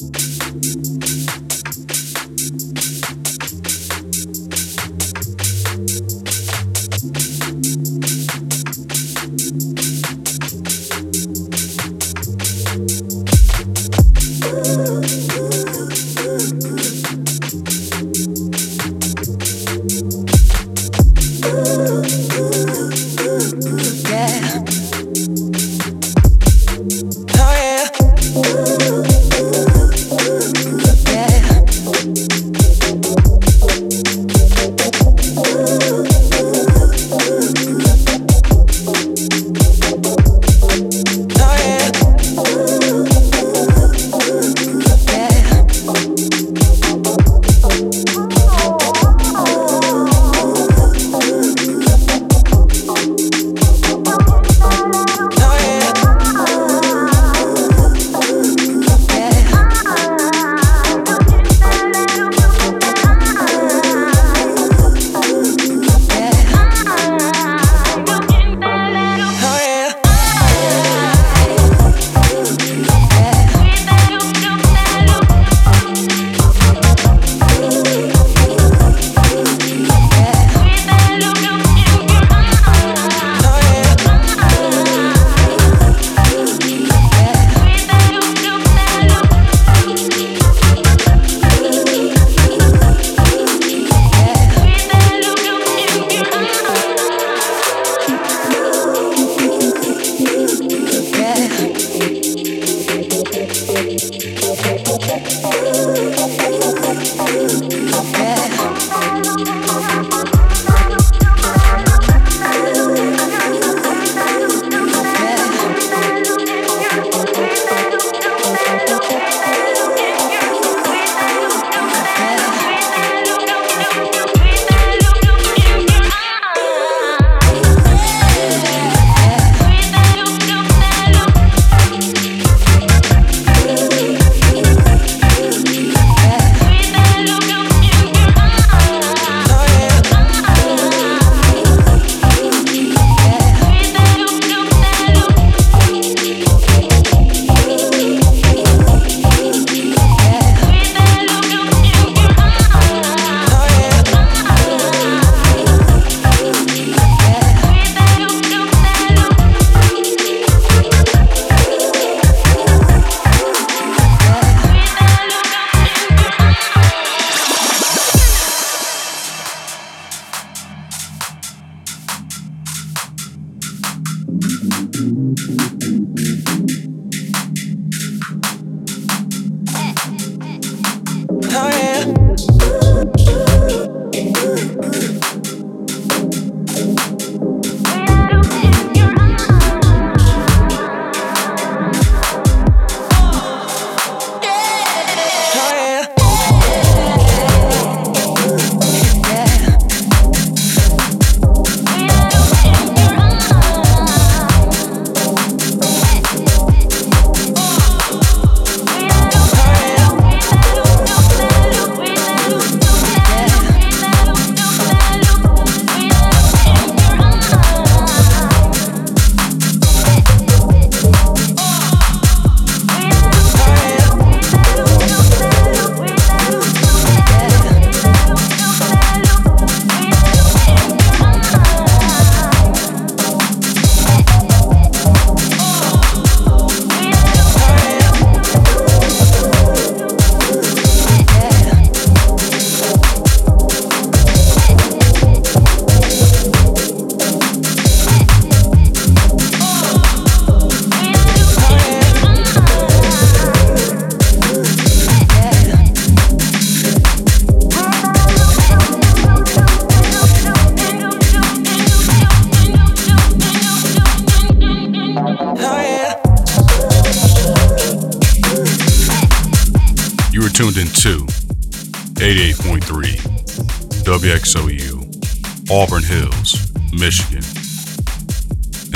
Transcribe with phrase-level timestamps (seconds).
[0.00, 0.93] WXOU,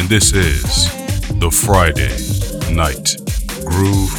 [0.09, 0.89] this is
[1.39, 2.09] the Friday
[2.75, 3.15] Night
[3.67, 4.15] Groove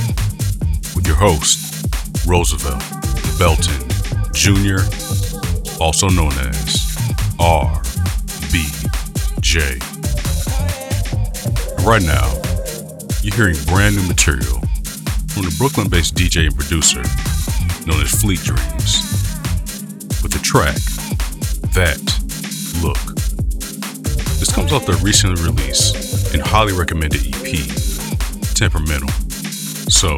[0.96, 1.88] with your host,
[2.28, 2.84] Roosevelt
[3.40, 3.90] Belton
[4.32, 4.86] Jr.,
[5.82, 6.86] also known as
[7.40, 8.80] RBJ.
[11.84, 12.36] Right now,
[13.24, 14.60] you're hearing brand new material
[15.30, 17.02] from the Brooklyn based DJ and producer
[17.88, 19.02] known as Fleet Dreams
[20.22, 20.76] with the track
[21.74, 22.09] That
[24.69, 27.66] comes off their recently released and highly recommended EP,
[28.54, 29.10] Temperamental.
[29.89, 30.16] So,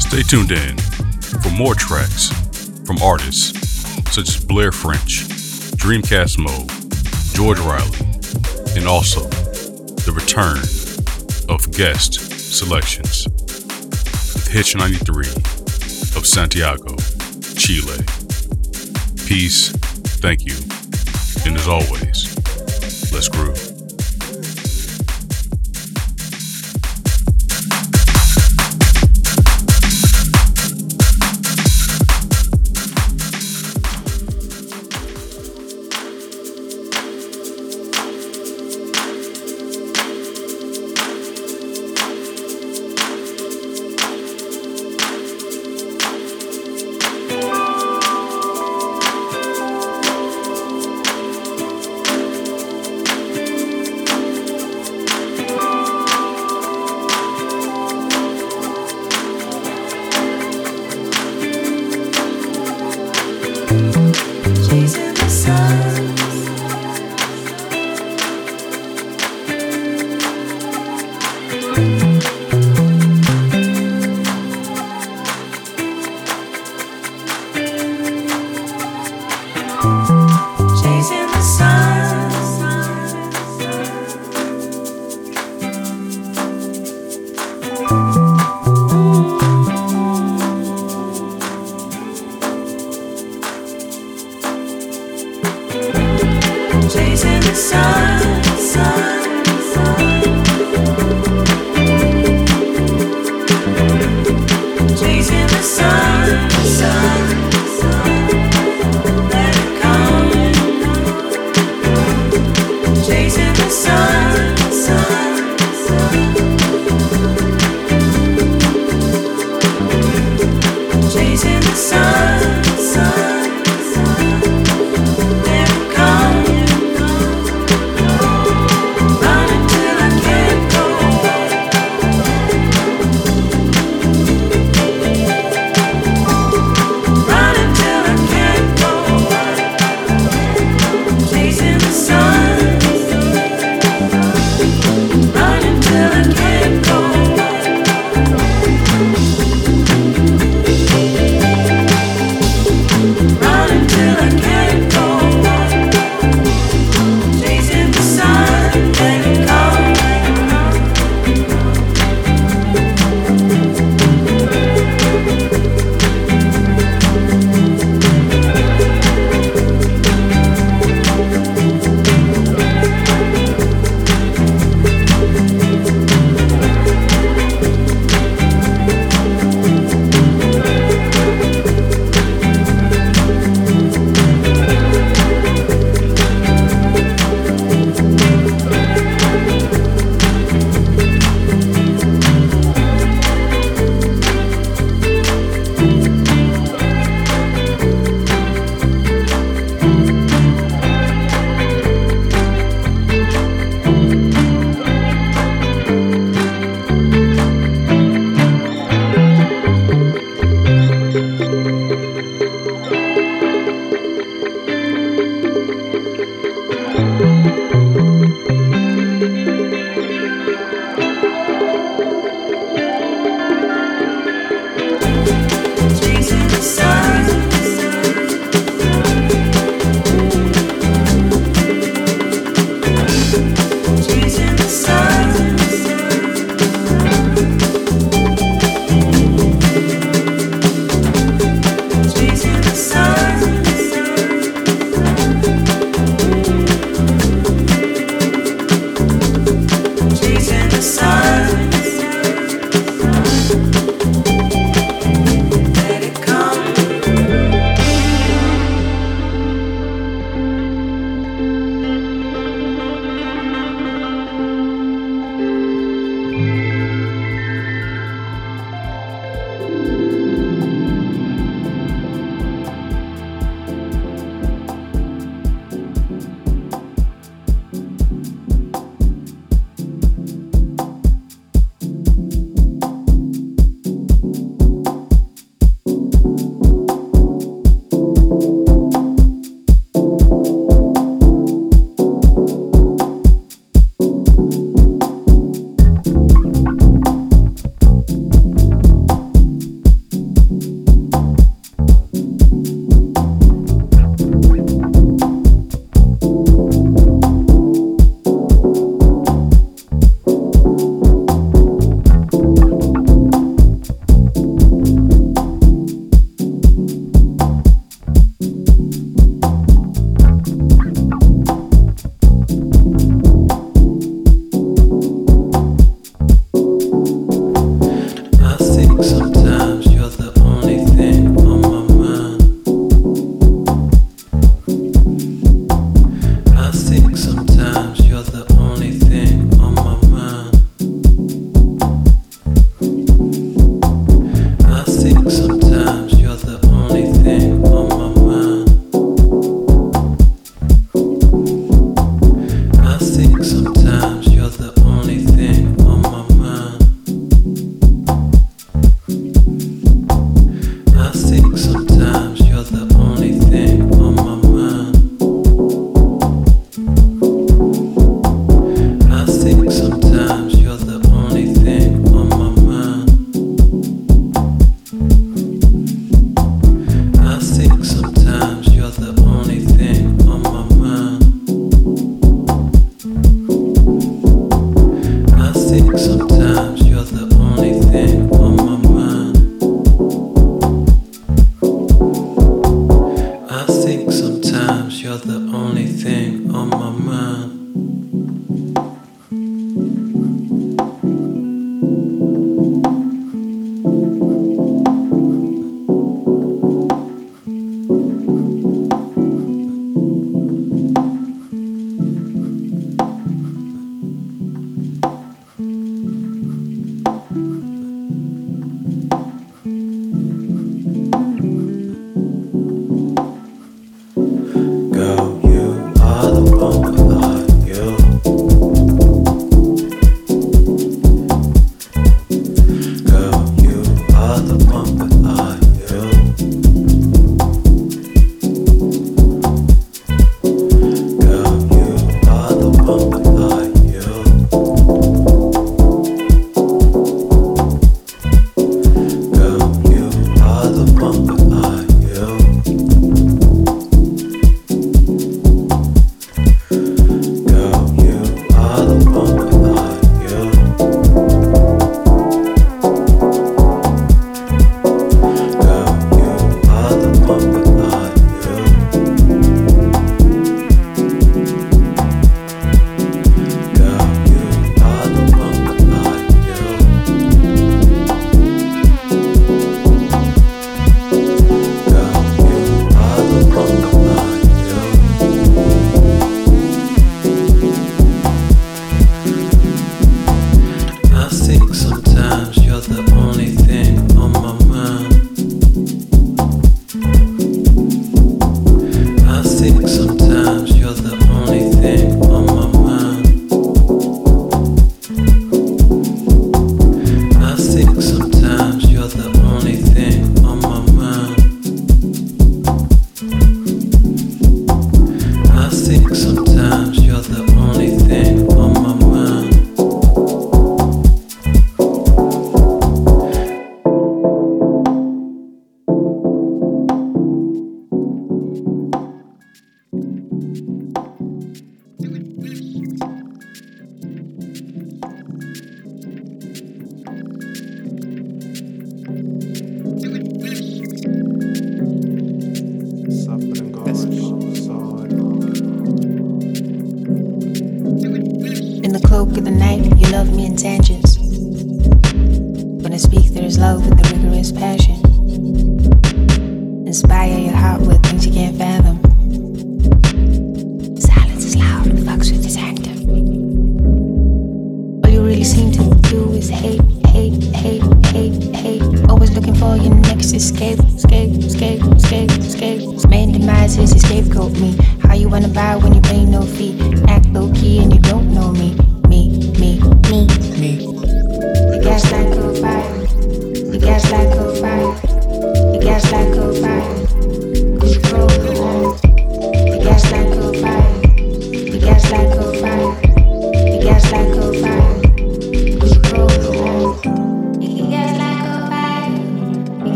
[0.00, 0.76] stay tuned in
[1.40, 2.30] for more tracks
[2.84, 3.52] from artists
[4.12, 5.24] such as Blair French,
[5.76, 6.68] Dreamcast Mode,
[7.34, 7.98] George Riley,
[8.76, 9.20] and also
[10.02, 10.58] the return
[11.48, 13.28] of guest selections
[14.34, 15.28] with Hitch 93
[16.16, 16.96] of Santiago,
[17.56, 18.04] Chile.
[19.26, 19.70] Peace,
[20.20, 20.56] thank you,
[21.46, 22.03] and as always,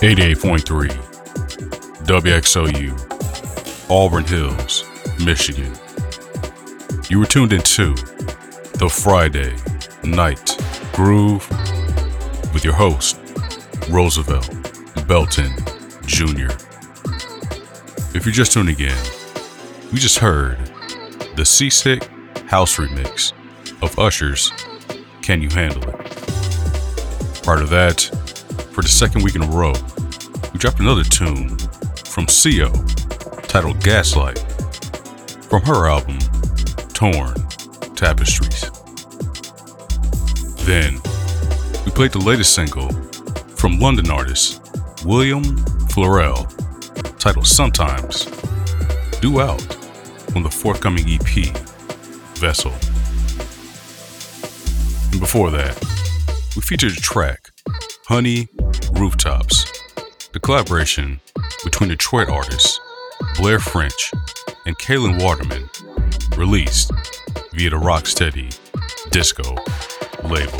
[0.00, 0.88] 88.3
[2.06, 4.84] WXOU, Auburn Hills,
[5.22, 5.70] Michigan.
[7.10, 7.92] You were tuned into
[8.78, 9.54] the Friday
[10.02, 10.56] Night
[10.94, 11.46] Groove
[12.54, 13.18] with your host,
[13.90, 14.48] Roosevelt
[15.06, 15.52] Belton
[16.06, 16.50] Jr.
[18.16, 18.96] If you're just tuning in,
[19.92, 20.56] we just heard
[21.36, 22.08] the Seasick
[22.46, 23.34] House remix
[23.82, 24.50] of Usher's
[25.20, 25.96] Can You Handle It?
[27.42, 28.00] Part of that,
[28.72, 29.74] for the second week in a row,
[30.52, 31.56] we dropped another tune
[32.04, 32.72] from CO
[33.42, 34.38] titled Gaslight
[35.48, 36.18] from her album
[36.92, 37.34] Torn
[37.94, 38.70] Tapestries.
[40.64, 40.94] Then,
[41.84, 42.90] we played the latest single
[43.56, 44.60] from London artist
[45.04, 45.44] William
[45.88, 46.46] Florell
[47.18, 48.26] titled Sometimes,
[49.20, 49.76] due out
[50.36, 51.56] on the forthcoming EP
[52.36, 52.72] Vessel.
[55.10, 55.76] And before that,
[56.56, 57.50] we featured a track,
[58.06, 58.48] Honey
[58.92, 59.29] Rooftops,
[60.32, 61.20] the collaboration
[61.64, 62.80] between Detroit artists
[63.36, 64.12] Blair French
[64.66, 65.68] and Kaylin Waterman,
[66.36, 66.90] released
[67.52, 68.56] via the Rocksteady
[69.10, 69.56] Disco
[70.24, 70.58] label.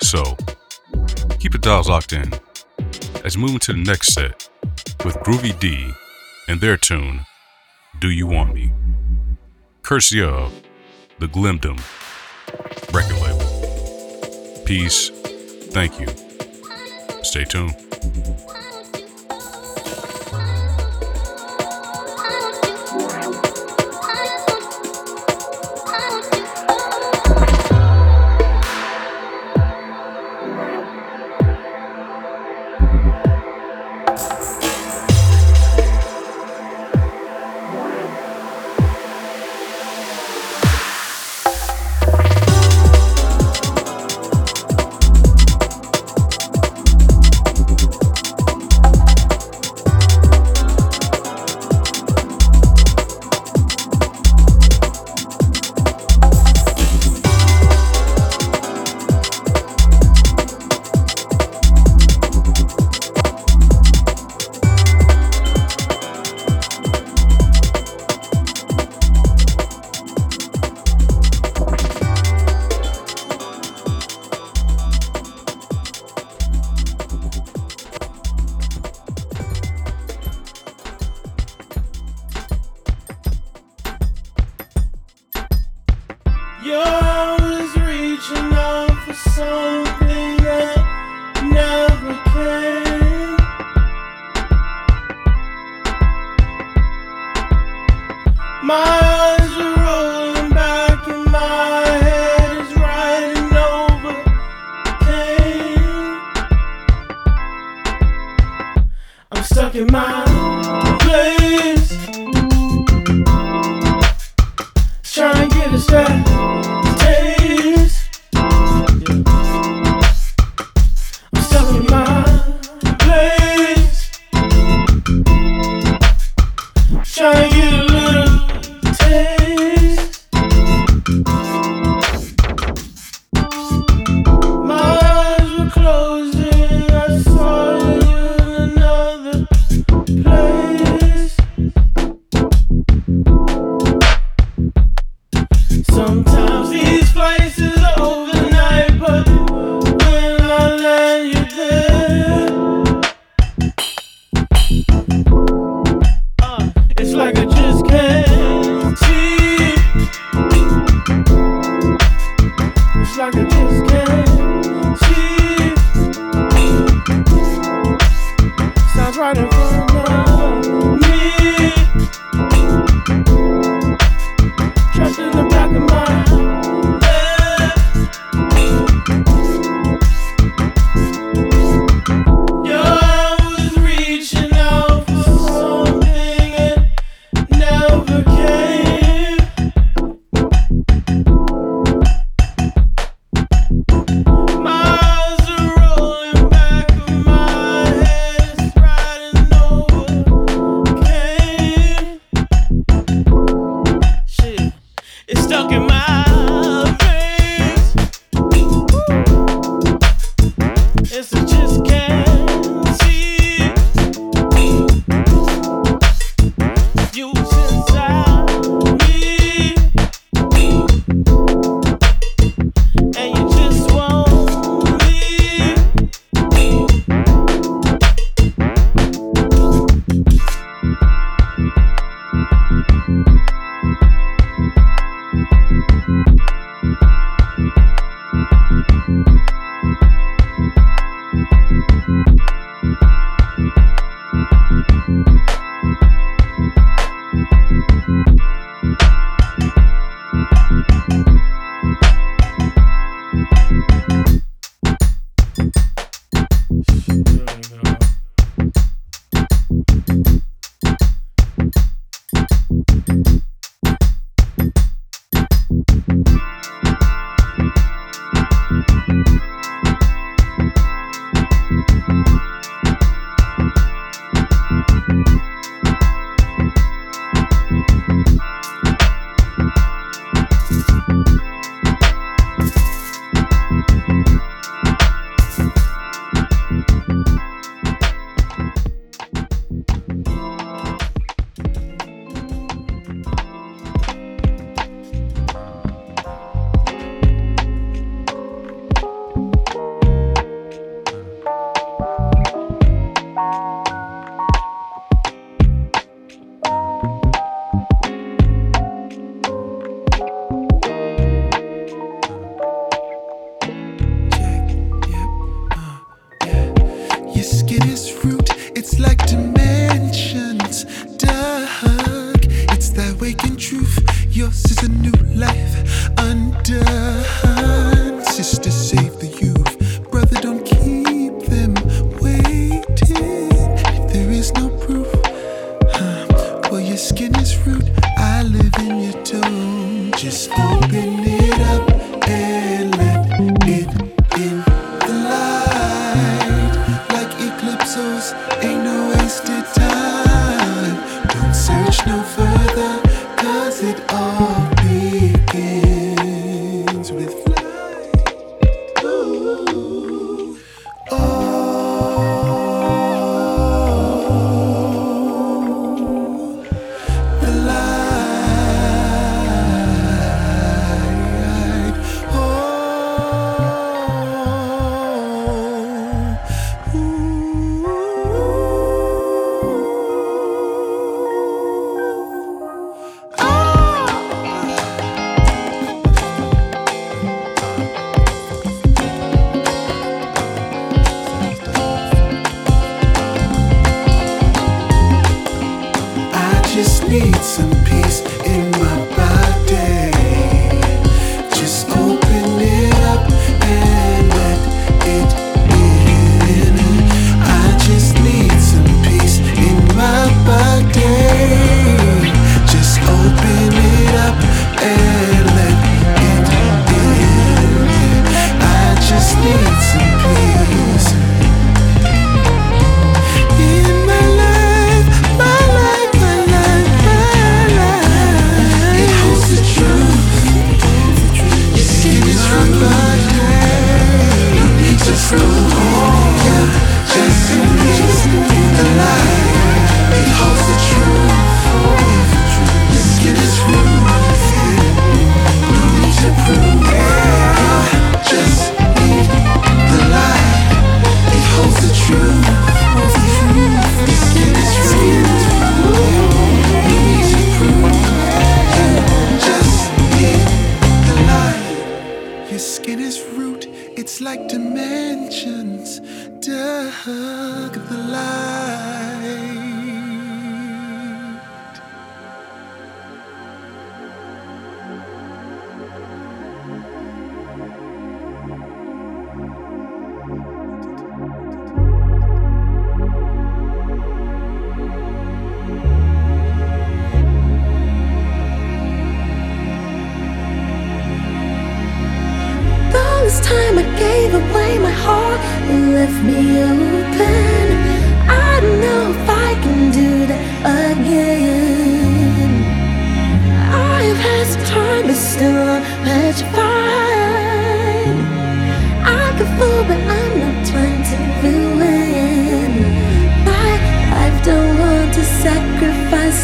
[0.00, 0.36] So,
[1.38, 2.32] keep the dials locked in
[3.24, 4.48] as we move into the next set
[5.04, 5.90] with Groovy D
[6.48, 7.26] and their tune,
[8.00, 8.72] Do You Want Me?
[9.82, 10.52] Courtesy of
[11.18, 11.78] the Glimdom
[12.92, 14.64] record label.
[14.64, 15.10] Peace.
[15.70, 16.27] Thank you.
[17.28, 17.76] Stay tuned.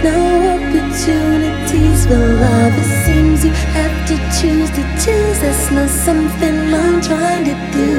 [0.04, 0.20] no
[0.54, 2.72] opportunities for love.
[2.82, 5.38] It seems you have to choose to choose.
[5.40, 7.90] That's not something I'm trying to do.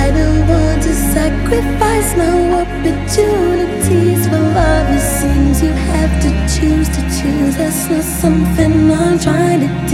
[0.00, 4.86] I don't want to sacrifice no opportunities for love.
[4.98, 7.56] It seems you have to choose to choose.
[7.56, 9.87] That's not something I'm trying to do.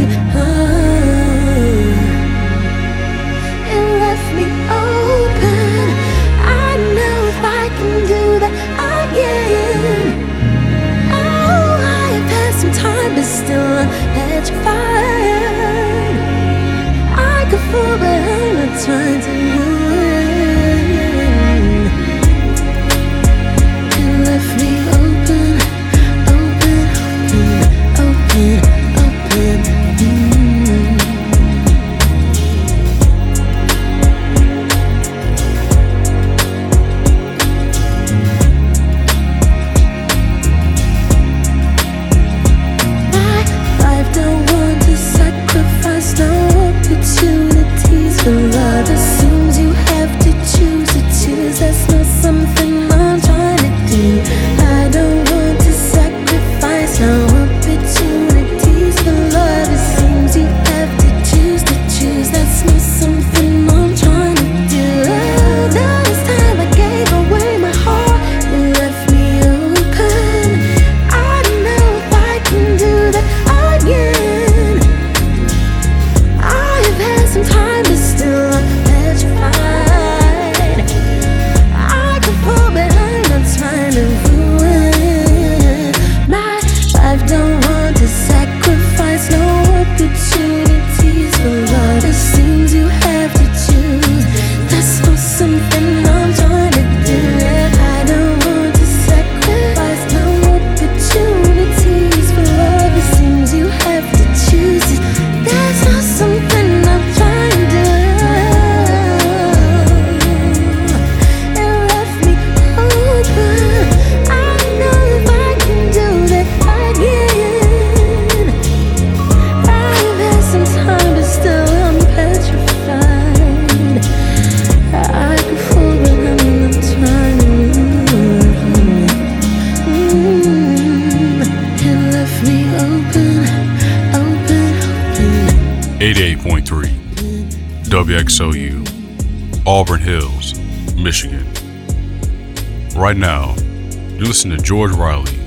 [144.45, 145.39] Listen to George Riley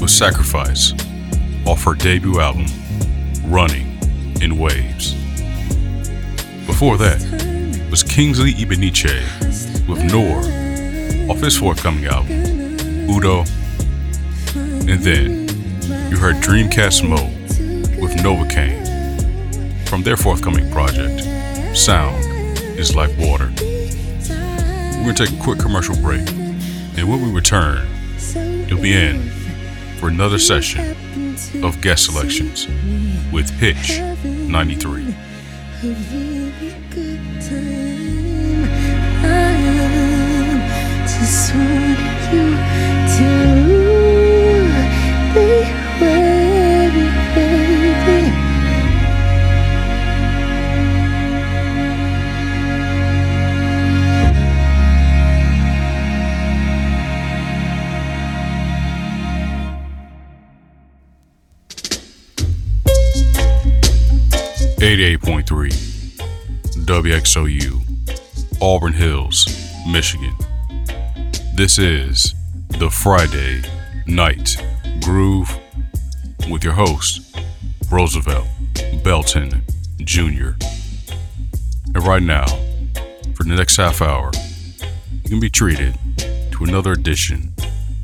[0.00, 0.94] with Sacrifice
[1.66, 2.64] off her debut album,
[3.44, 3.98] Running
[4.40, 5.12] in Waves.
[6.66, 7.20] Before that
[7.90, 9.20] was Kingsley Ibeneche
[9.86, 10.38] with Noor
[11.30, 13.44] off his forthcoming album, Udo.
[14.56, 15.46] And then
[16.10, 22.24] you heard Dreamcast Mode with Novocaine from their forthcoming project, Sound
[22.78, 23.52] is Like Water.
[23.60, 27.86] We're going to take a quick commercial break, and when we return,
[28.78, 29.28] you'll be in
[29.98, 30.94] for another session
[31.64, 32.68] of guest selections
[33.32, 34.97] with Pitch 93.
[71.68, 72.34] This is
[72.78, 73.60] the Friday
[74.06, 74.56] Night
[75.02, 75.54] Groove
[76.50, 77.38] with your host,
[77.92, 78.46] Roosevelt
[79.04, 79.62] Belton
[79.98, 80.52] Jr.
[81.94, 82.46] And right now,
[83.34, 84.30] for the next half hour,
[85.24, 85.94] you can be treated
[86.52, 87.52] to another edition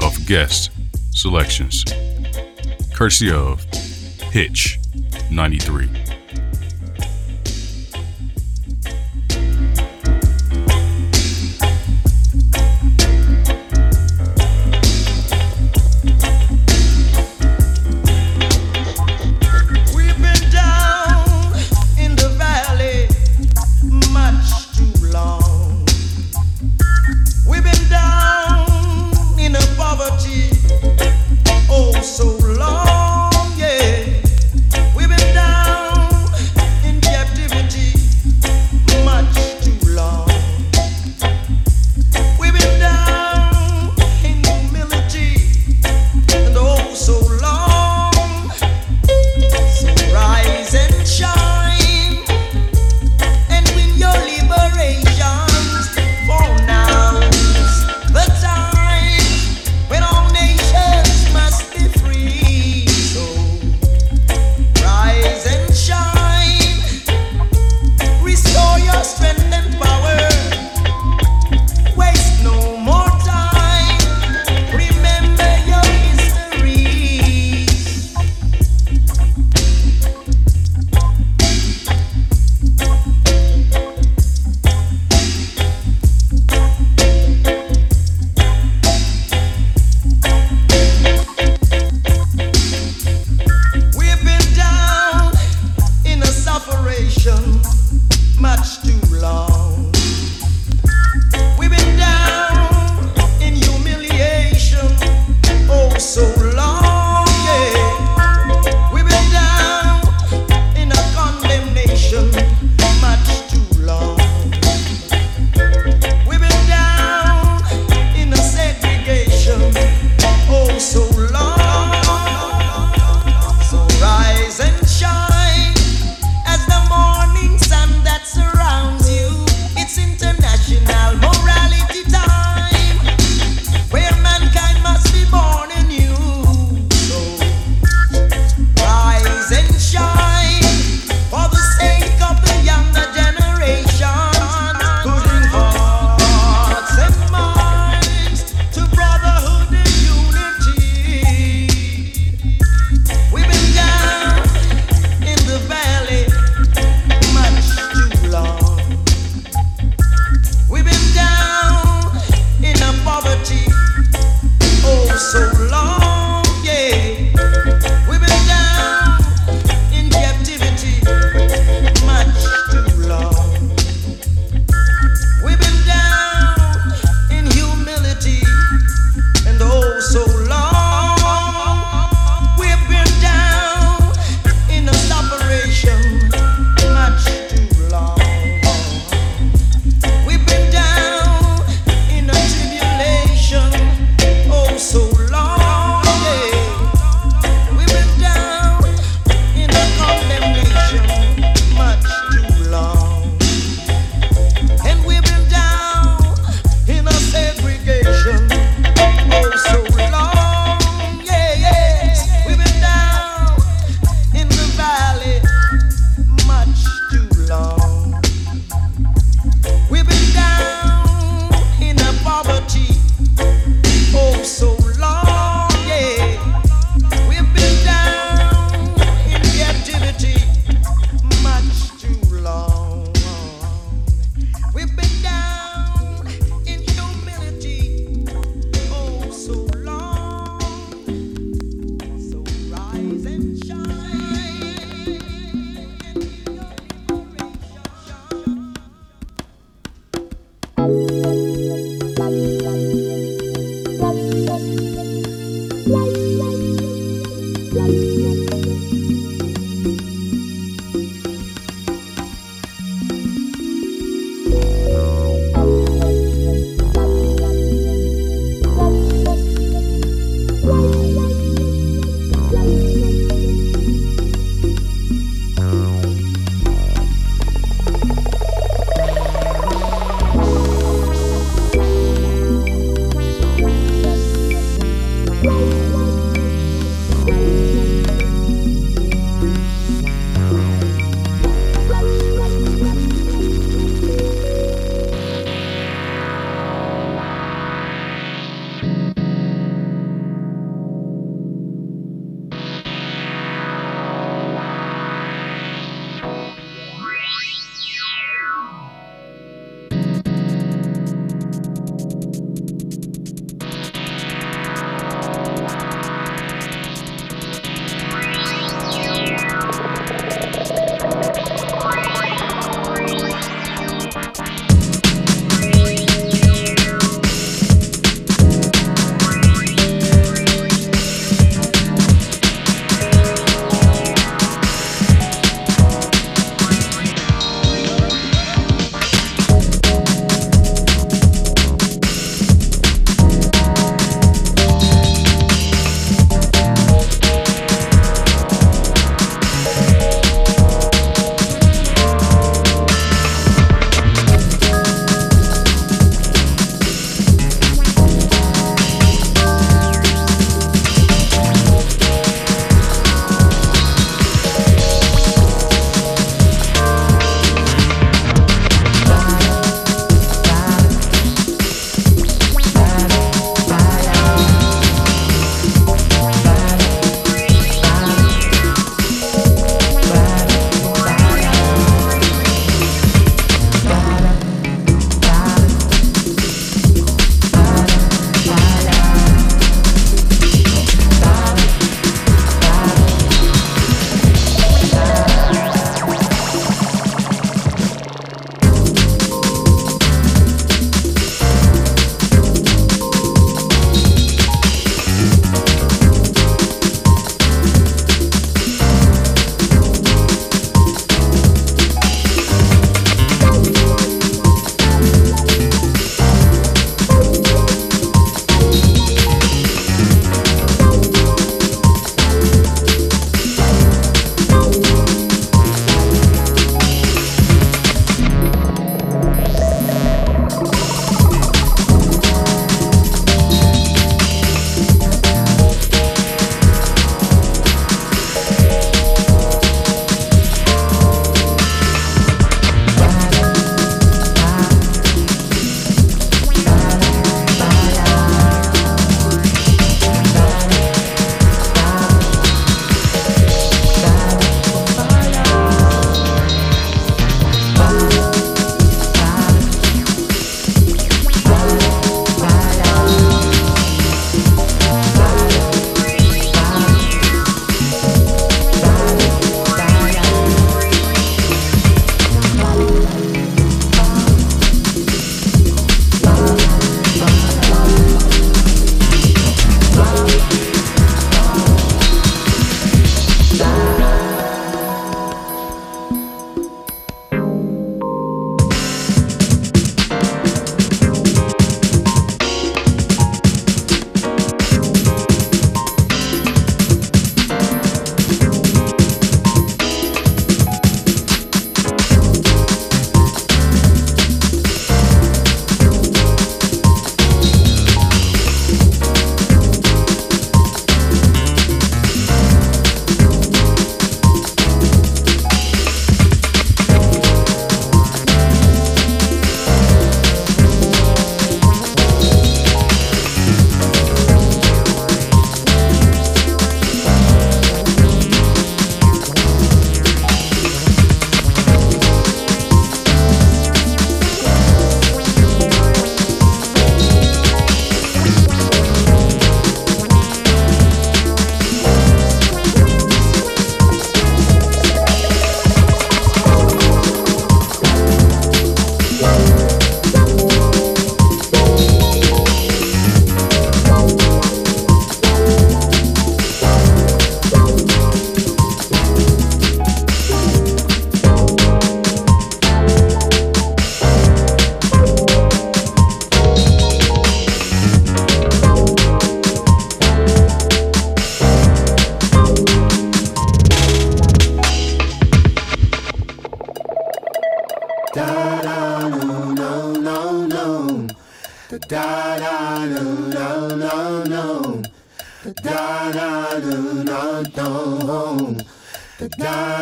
[0.02, 0.70] of guest
[1.12, 1.86] selections,
[2.94, 3.64] courtesy of
[4.30, 4.78] Hitch
[5.30, 5.88] 93.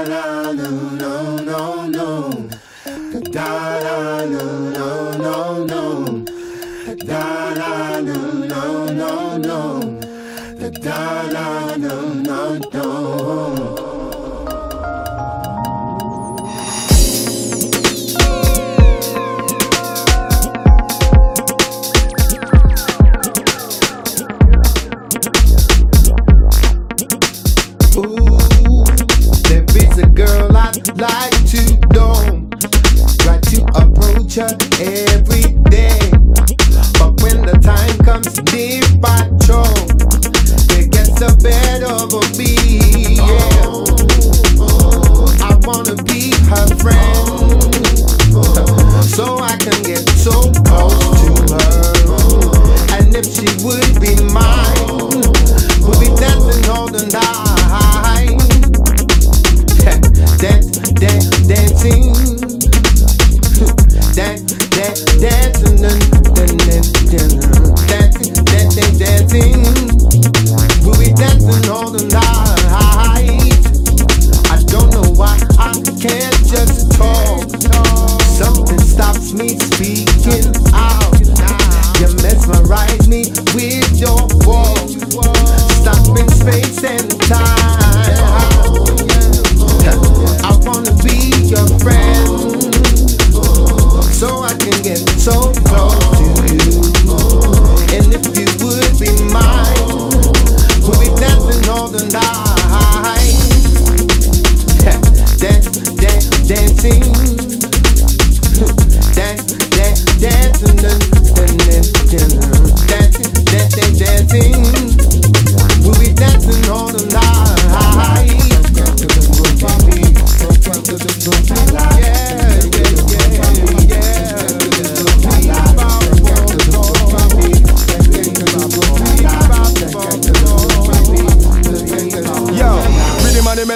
[0.04, 2.48] Da no no no no.
[3.30, 4.44] Da da no
[4.76, 6.24] no no no.
[7.06, 8.18] Da da no
[8.52, 9.60] no no no.
[10.58, 11.94] Da da no
[12.26, 12.71] no no.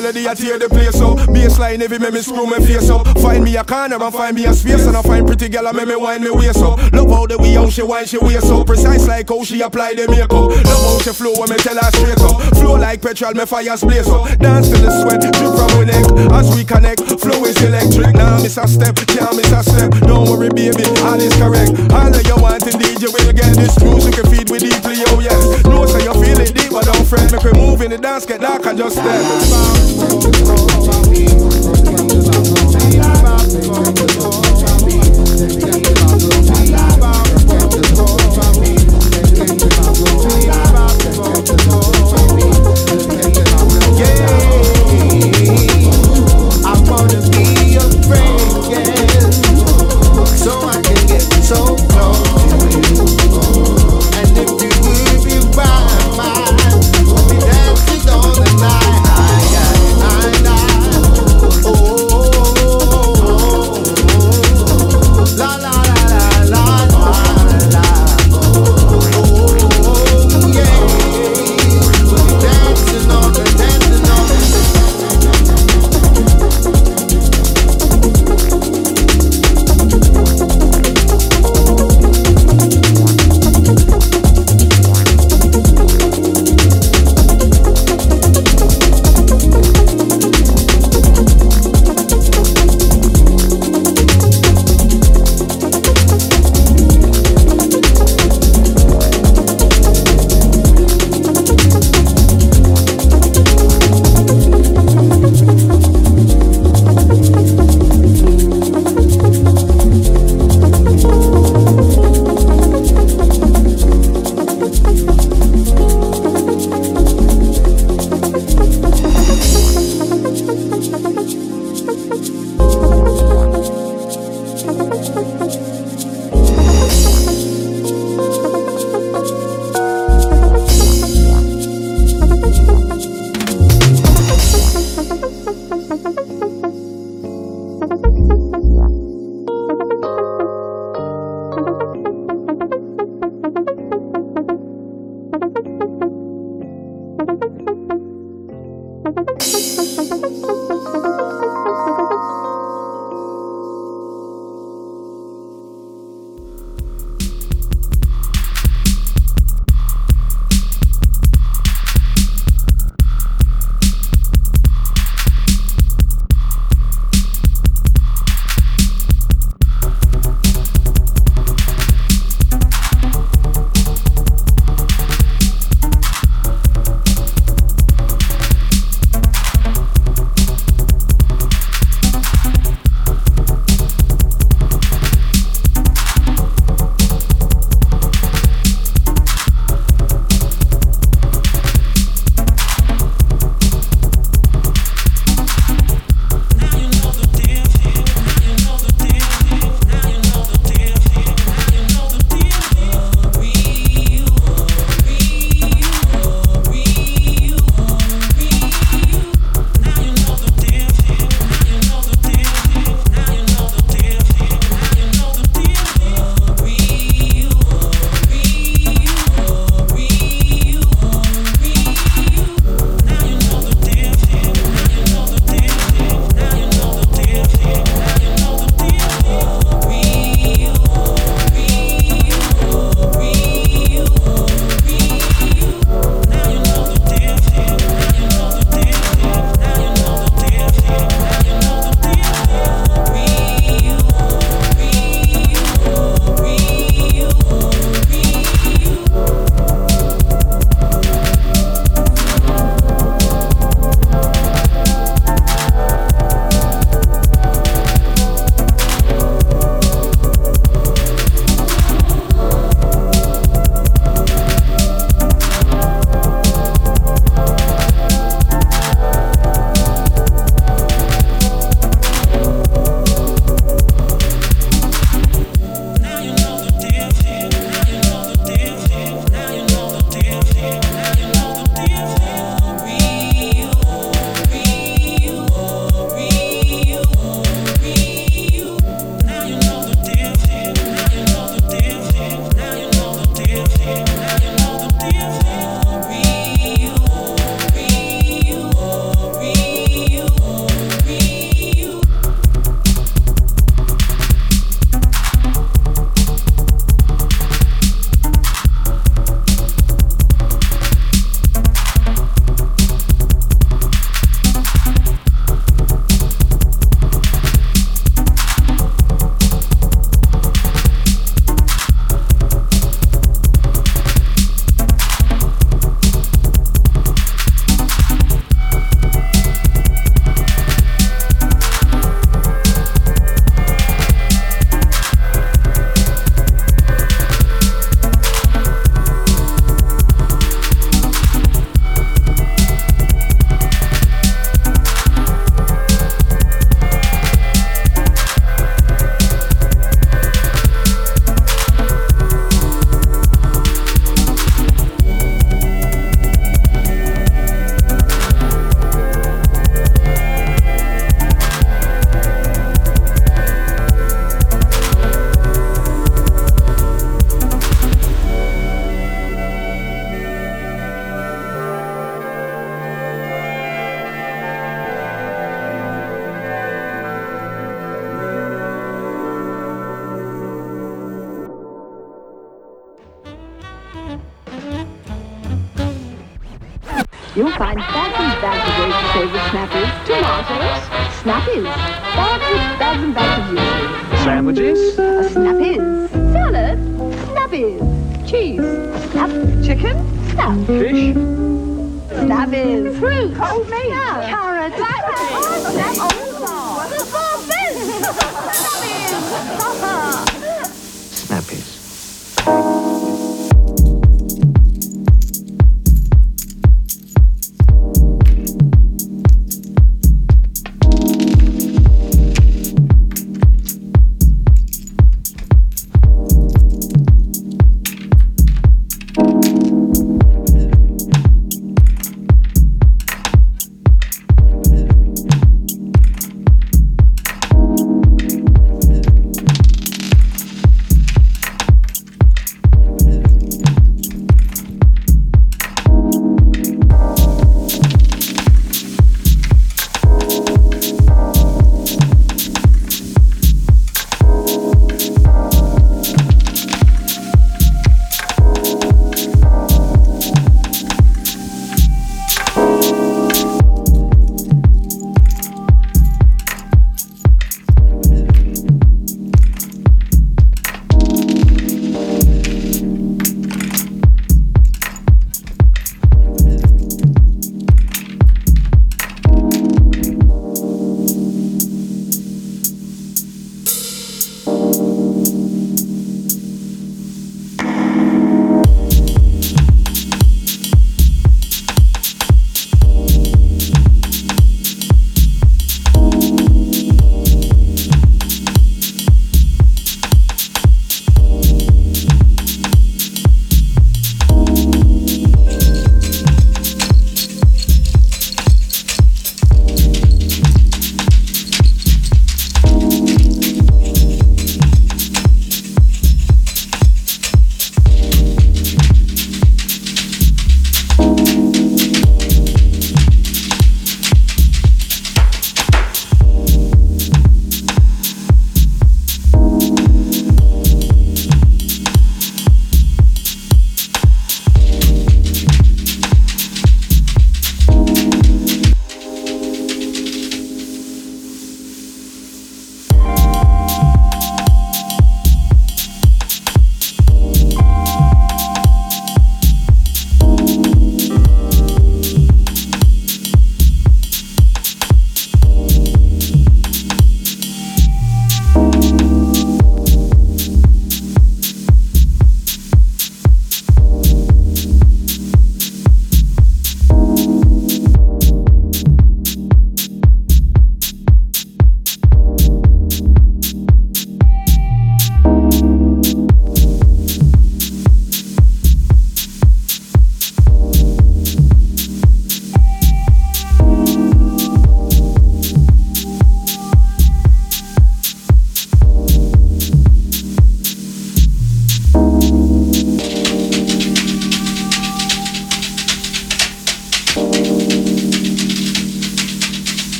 [0.00, 1.18] Melody, I tear the place up.
[1.32, 3.06] Bassline heavy, make me screw my face up.
[3.18, 5.76] Find me a corner and find me a space, and I find pretty girl and
[5.76, 6.78] make me wind me waist up.
[6.92, 9.94] Love how the way how she wind she waist up, precise like how she apply
[9.94, 10.30] the makeup.
[10.30, 12.55] Love how she flow when me tell her straight up.
[12.66, 14.26] Flow like petrol, me fires blaze up.
[14.38, 16.02] Dance to the sweat, drip from my neck.
[16.34, 18.16] As we connect, flow is electric.
[18.16, 19.92] Now miss a step, can't miss a step.
[20.02, 21.78] Don't worry, baby, all is correct.
[21.94, 25.20] All that you want in DJ will get this music you feed with deeply, oh
[25.22, 25.62] yes.
[25.62, 27.30] Know so you feel it deep, but don't fret.
[27.30, 29.22] Make we move in the dance, get dark and just step.
[35.72, 35.75] I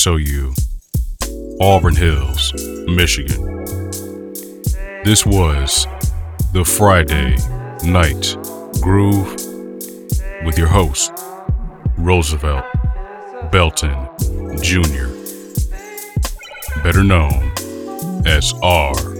[0.00, 2.54] WXOU, Auburn Hills,
[2.88, 3.64] Michigan.
[5.04, 5.86] This was
[6.54, 7.36] the Friday
[7.84, 8.34] Night
[8.80, 9.30] Groove
[10.46, 11.12] with your host,
[11.98, 12.64] Roosevelt
[13.52, 14.08] Belton
[14.62, 15.08] Jr.,
[16.82, 17.52] better known
[18.26, 19.10] as RBJ.